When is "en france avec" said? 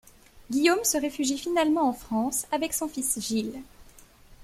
1.87-2.73